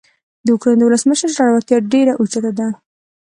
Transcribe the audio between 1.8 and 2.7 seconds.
ډیره اوچته ده.